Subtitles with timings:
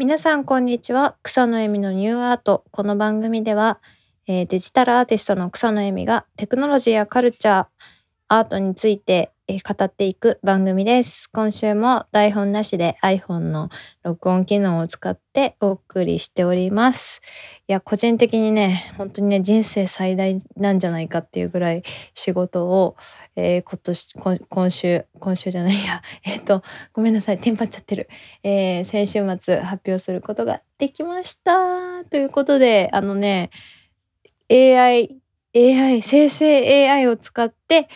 [0.00, 1.16] 皆さんこんにちは。
[1.24, 2.62] 草の恵美のニューアート。
[2.70, 3.80] この番組では、
[4.28, 7.66] えーデジタルアーティストの草の恵美がテクノロジーやカルチャー
[8.30, 11.30] アートについて、語っていく番組です。
[11.32, 13.70] 今週も台本なしで iPhone の
[14.02, 17.22] 録音機能を使ってお送りしております。
[17.66, 22.96] いや個人的にね本当にね人生最大なんじゃないかっていうぐらい仕事を、
[23.36, 26.02] えー今年今今週今週じゃないや。
[26.26, 27.38] えっ、とごめんなさい。
[27.38, 28.10] テンパっちゃってる。
[28.42, 32.04] えー先週末発表することができました。
[32.10, 33.48] ということで、あのね、
[34.50, 35.16] AI、
[35.56, 37.88] AI、生成 AI を使って、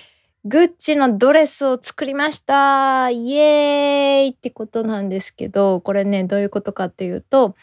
[0.45, 3.10] グッチのドレスを作りました。
[3.10, 4.28] イエーイ。
[4.30, 7.55] ってことなんですけど、これね、どういうことかっていうと、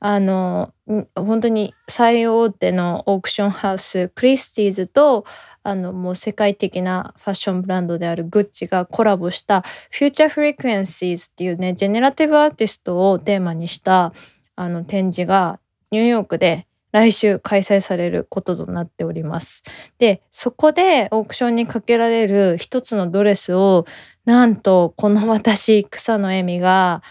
[0.00, 0.74] あの、
[1.14, 5.24] 本当に最大手のオークションハウス、クリスティーズと、
[5.62, 9.62] あの、もう世界的なファッションブランドであるグッチがコラボした
[9.92, 14.12] フューチャーフリクエンシーズっていうね、ジェネラティブアーティストをテーマにした
[14.56, 15.60] あの展示が
[15.92, 19.64] ニューヨークで来週開催されることとなっております。
[19.98, 23.84] で、そこでオークションにかけられる一つのドレスを、
[24.24, 27.02] なんとこの私、草野恵美が、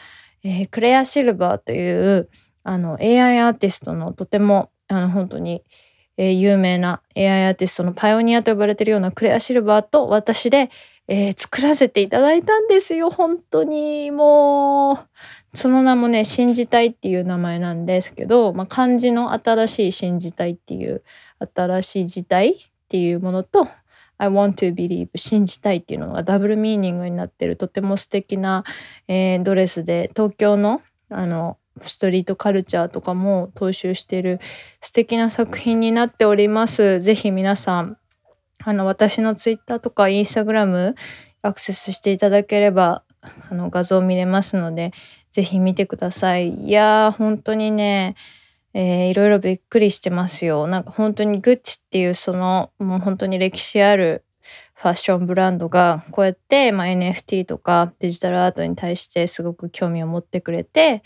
[0.45, 2.29] えークレア・シルバーという
[2.63, 5.63] あの AI アーティストのとてもあの本当に、
[6.15, 10.69] えー有名な AI アーティストのパイオニアと呼ばれてるようなクレア・シルバーと私で、
[11.09, 14.97] えー作らせていただいたんですよ本当にもう
[15.53, 21.03] その名もね信じたいっていう名前なんですけど、まあ、漢字の新しい信じたいっていう
[21.55, 22.55] 新しい事態っ
[22.89, 23.67] ていうものと
[24.17, 28.63] I want to believe 信じたいっていうのがダブルミーニングになってるとても素敵な、
[29.07, 34.39] えードレスで東京のあのストリートカルチャーとかも踏襲している
[34.81, 36.99] 素敵な作品になっております。
[36.99, 37.97] ぜひ皆さん
[38.63, 40.95] あの私のツイッターとかインスタグラム
[41.41, 43.03] アクセスしていただければ
[43.49, 44.91] あの画像見れますので
[45.33, 46.67] ぜひ見てください。
[46.67, 48.15] いやー本当にね、
[48.73, 50.67] えーいろいろびっくりしてますよ。
[50.67, 54.23] なんか本当にグッチっていうそのもう本当に歴史ある
[54.83, 61.03] ファッションブランドがこうやって、まあ、NFT とかデジタルアートに対してすごく興味を持ってくれて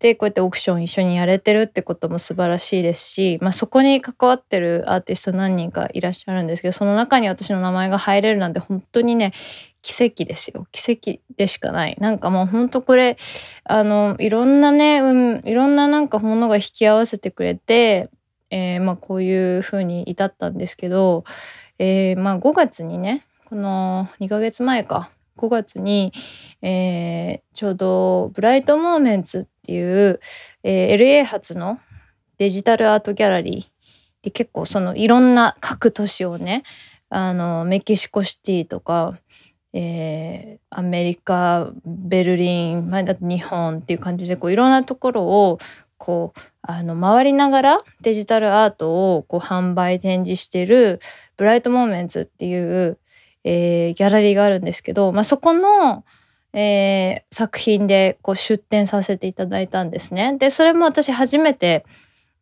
[0.00, 9.32] でこうやってオークション一緒にやれてるってことも素晴らしいですし、まあ、そこに関わってるアーティスト何人かいらっしゃるんですけどその中に私の名前が入れるなんて本当にね
[9.82, 10.66] 奇跡ですよ。
[10.70, 11.96] 奇跡でしかない。
[12.00, 13.16] なんかもう本当これ
[13.64, 18.08] あのいろんなね、うん、いろんななんかものが引き合わせてくれて、
[18.50, 21.24] えーまあ、こういう風に至ったんですけど、
[21.78, 25.10] えーまあ、5月にねこの2ヶ月前か。
[25.38, 26.12] 5月に、
[26.60, 30.20] えーちょうどブライトモーメンツっていう、
[30.62, 31.80] え LA 発の
[32.38, 36.62] デジタルアートギャラリーで結構そのいろんな各都市をね
[37.08, 39.18] あのメキシコシティとか、
[39.72, 45.58] えーアメリカベルリン、まあ、だと日本っていう感じでこういろんなところを
[45.98, 50.98] こうあの回りながらデジタルアートをこう販売展示してる
[51.36, 52.98] ブライトモーメンツっていう、
[53.44, 56.04] えーギャラリーがあるんですけど、まあ、そこの、
[56.54, 60.36] えー作品でこう出展させていただいたんですね。
[60.38, 61.84] でそれも私初めて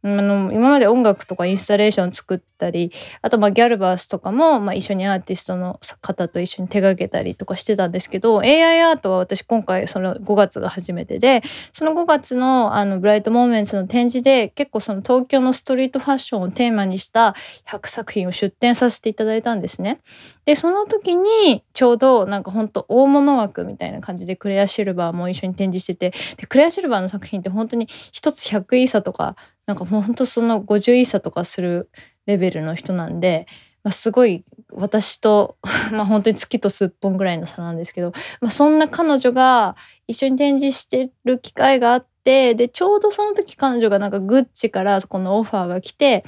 [0.03, 2.91] あの今まで音楽とかインスタレーション作ったり
[3.21, 17.35] あとまあギャルバースとかも、まあ、一緒にアーティストの方と一緒に手掛けたりとかしてたんですけど AI アートは私今回その5月が初めてでその5月のあのブライトモーメンツの展示で結構その東京のストリートファッションをテーマにした
[17.67, 20.01] 100作品を出展させていただいたんですね。
[20.47, 31.91] でその時にちょうどなんかほんと大物枠みたいな感じでクレア・シルバーも一緒に展示しててでクレア・シルバーの作品って本当に一つ100イーサとかなんかもうほんとその50イーサとかする
[32.27, 33.47] レベルの人なんで、
[33.83, 35.57] まあ、すごい私と
[35.93, 39.77] まあ本当に月と数本ぐらいの差なんですけど、まあ、そんな彼女が
[40.07, 46.25] 一緒に展示してる機会があってでちょうどその時彼女がなんかグッチからこのオファーが来て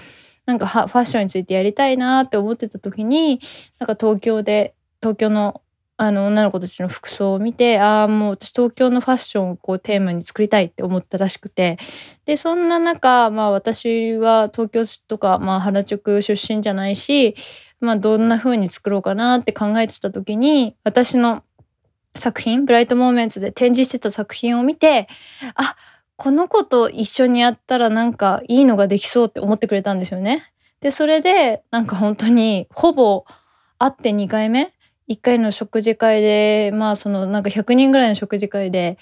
[0.47, 3.41] なんかファッションについてやりたいなって思ってた時に
[3.78, 5.61] なんか東京で東京の
[6.02, 11.78] あの女の子たちの服装を見てああもう私東京のファッションをこうテーマに作りたいって思ったらしくて
[12.24, 17.36] でそんな中まあ私は東京とか、まあ、原宿出身じゃないし、
[17.78, 21.44] まあ、どんな風に作ろうかなって考えてた時に私の
[22.16, 25.06] 作品ブライトモーメンツで展示してた作品を見て
[25.54, 25.77] あ
[26.16, 30.53] この子と一緒にやったらなんかいいのができそうって思ってくれたんですよね。
[30.80, 33.24] でそれでなんか本当にほぼ
[33.78, 34.72] 会って2回目
[35.12, 38.98] 1回の食事会でまあそのなんか100人ぐらいの食事会で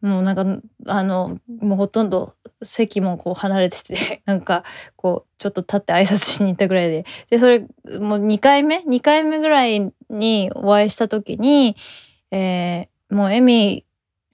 [0.00, 4.64] もうなんかあのもうほとんど席もこう離れてて なんか
[4.96, 7.04] こうちょっと立って挨拶しに行ったぐらいで。
[7.30, 7.60] でそれ
[8.00, 11.76] もう2回目？2回目ぐらいにお会いした時に、
[12.30, 13.84] えーもうエミ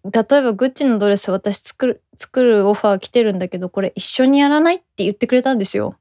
[0.04, 5.96] 例えばグッチのドレス私作る作るオファー来てるんだけどこれ一緒にやらないって言ってくれたんですよ。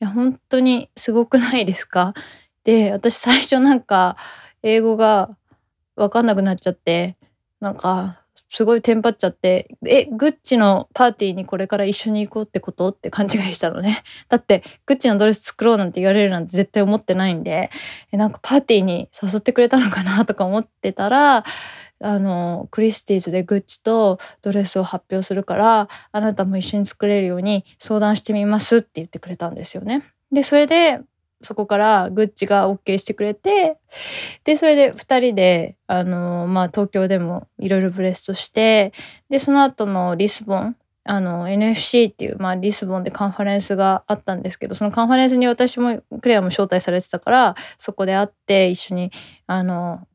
[0.00, 2.14] いや本当にすごくないですか？
[2.62, 4.16] で私最初なんか
[4.62, 5.36] 英語が
[5.96, 7.16] 分かんなくなっちゃって
[7.60, 8.22] なんか
[8.54, 12.90] すごいテンパっちゃってえグッチのパーティーにこれから一緒に行こうってこと？
[12.90, 17.70] って勘違いしたのね だってグッチのドレス作ろうなんて言われるなんて絶対思ってないんで
[18.12, 21.44] えなんかパーティーに誘ってくれたのかなとか思ってたら
[22.04, 30.02] あのクリスティーズでグッチとドレスを発表するからあなたも一緒に作れるように相談してみますって言ってくれたんですよね。
[30.30, 31.00] でそれで
[31.42, 33.78] そこからグッチが OK してくれて
[34.44, 38.92] でそれで2人であの、まあ、東京でもいろいろブレストして
[39.28, 49.10] でその後のリスボンあの NFC っていう、まあ、リスボンでカンファレンスがあったんですけどそのカンファレンスに私もクレアも招待されてたからそこで会って一緒に
[49.46, 50.06] あの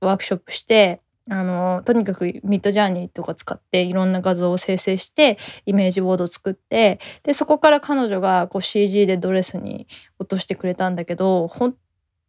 [0.00, 1.00] ワークショップして
[1.30, 9.86] あのとにかくミッドジャーニーとか使っていろんな画像を生成してイメージボードを作ってでそこから彼女がこう CG でドレスに
[10.18, 11.74] 落としてくれたんだけど本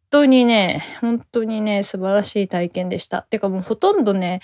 [0.10, 3.20] 当にね本当にね素晴らしい体験でした。
[3.20, 4.42] っていうかもうほとんどね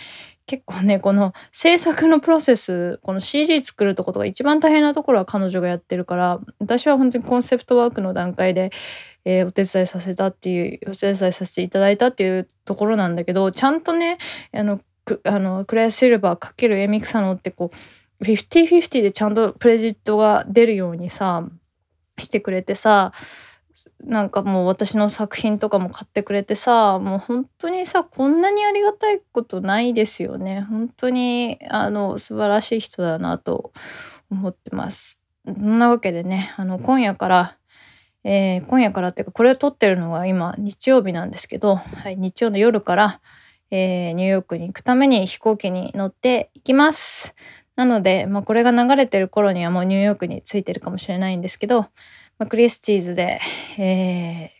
[0.47, 8.71] 結構ねこの制作のプロセスこの CG 作るとことが一番大変なところは彼女がやってるから私は本当にコンセプトワークの段階で、
[9.25, 14.17] えー、お手伝いさせたっていうお手伝いさせていただいたっていうところなんだけどちゃんとね
[14.53, 14.79] あの
[15.23, 17.71] あのクレアシルバー×エミクサノってこ
[18.21, 21.47] う50-50でちゃんとプレジットが出るようにさ
[22.17, 23.11] してくれてさ
[24.03, 33.71] なんかもう私の作品とかも買ってくれてさもう本当にさこんなにありがたいことないですよね本当にあの素晴らしい人だなと
[34.29, 37.57] 思ってますそんなわけでねあの今夜から
[38.27, 43.21] えー、今夜からっていうかこれを撮ってるのが今日曜日なんですけど、はい、日曜の夜から、
[43.69, 47.35] えー、ニューヨークに行くために飛行機に乗っていきます。
[47.75, 51.85] なので、まあ、これが流れてる頃にはもうニューヨークに着いてるかもしれないんですけど、
[52.37, 53.39] まあ、クリスチーズで、
[53.77, 54.51] え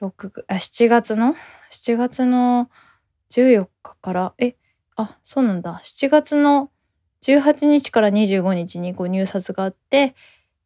[0.00, 1.34] ー、6あ7月の
[1.70, 2.70] ？7月の
[3.30, 4.34] 14日から？
[4.38, 4.56] え
[4.96, 5.80] あそうなんだ。
[5.84, 6.70] 7月の
[7.22, 10.14] 18日から25日にこう入札があって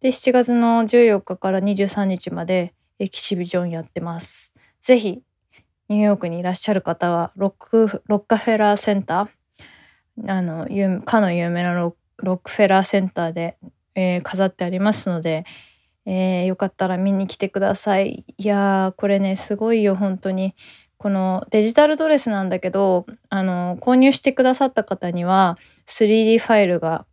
[0.04, 4.52] で、7月の14日から23日までエキシビジョンやってます。
[4.78, 5.22] ぜひ、
[5.88, 10.68] ニューヨークにいらっしゃる方は、ロック、ロッカフェラーセンター、あの、
[11.06, 13.56] かの有名なロックフェラーセンターで、
[13.94, 15.46] えー、飾ってありますので、
[16.06, 18.24] えー、よかったら見に来てください。
[18.36, 20.54] いやー、これね、すごいよ、本当に。
[20.96, 25.56] このデジタルドレスなんだけど、あの、購入してくださった方には
[25.86, 27.06] 3D ファイルが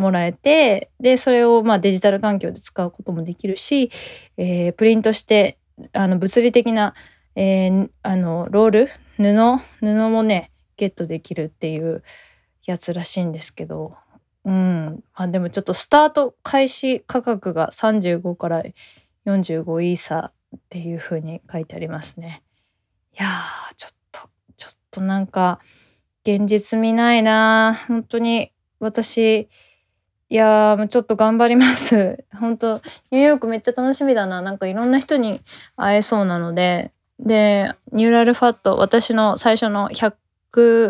[0.00, 3.90] もらえてでそれをまあデジタル環境で使うこともできるし、
[4.36, 5.58] えー、プリントして
[5.92, 6.94] あの物理的な、
[7.36, 12.02] えー、あのロール布布もねゲットできるっていう
[12.64, 13.94] やつらしいんですけど
[14.44, 18.62] うんあでもちょっとスタート開始価格が35から
[19.26, 22.42] 45イーサっていう風に書いてありますね。
[23.18, 25.60] いやーちょっとちょっとなんか
[26.24, 29.48] 現実見ないな本当に私
[30.32, 32.24] いやー、ちょっと頑張ります。
[32.38, 34.40] 本当ニューヨークめっちゃ楽しみだな。
[34.40, 35.40] なんかいろんな人に
[35.76, 36.92] 会えそうなので。
[37.18, 40.14] で、ニューラルファット、私の最初の100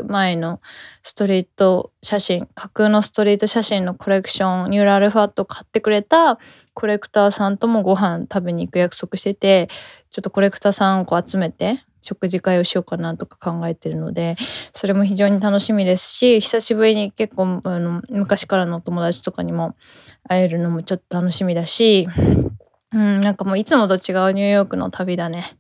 [0.09, 0.61] 枚の
[1.03, 6.39] ストリート写真、架空のストリート写真のコレクション、ニューラルファット買ってくれた
[6.75, 9.69] コレクターさんともご飯食べに行く約束してて、
[10.11, 14.37] ちょっとコレクターさんをこう集めて、食事会をしようかなとか考えてるので
[14.73, 19.77] それも非常に楽しみですし久しぶりに結構あの昔からのお友達とかにも
[20.27, 22.09] 会えるのもちょっと楽しみだし、
[22.93, 25.57] うん、なんかもういつもと違うニューヨークの旅だね。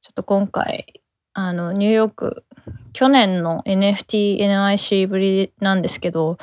[0.00, 2.44] ちょっと今回あのニューヨーク
[2.92, 6.38] 去年の NFTNIC ぶりなんですけど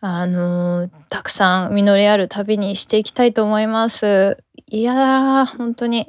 [0.00, 4.36] あのたくさん実りある旅にしていきたいと思います。
[4.66, 6.06] いやー本当に。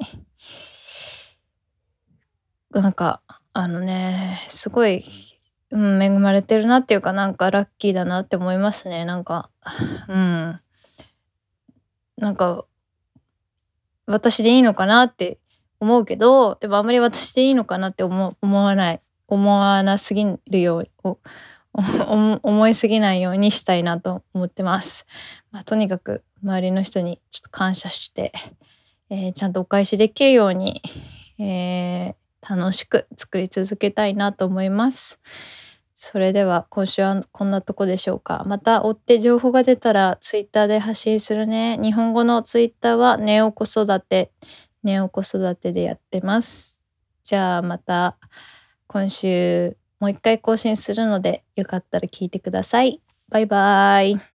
[2.72, 3.22] なんか
[3.54, 5.02] あのねすごい、
[5.70, 9.06] うん、恵まれてるなっていうかなんかラッキーだなって思いますね。
[9.06, 9.48] なんか
[10.08, 10.60] うん。
[12.18, 12.66] なんか
[14.06, 15.38] 私でいいのかなって
[15.80, 21.18] 思うけどでもあんまり私でいいのかなって思わない思わなすぎるよう
[22.42, 25.04] 思いすぎないようにしたいなと思ってます。
[25.50, 28.32] まあ、とにかく周りの人にちょっと感謝して、
[29.10, 30.80] えー、ちゃんとお返しできるように、
[31.38, 35.18] えー楽しく作り続けたいなと思います。
[35.96, 38.44] それでは今週はこんなとこでしょうか。
[38.46, 41.78] また追って情報が出たらツイッターで発信するね。
[41.82, 44.30] 日本語のツイッターはネオ子育て、
[44.86, 46.78] ネオ子育てでやってます。
[47.24, 48.16] じゃあまた
[48.86, 53.02] 今週もう一回更新するのでよかったら聞いてください。
[53.28, 54.35] バイバイ。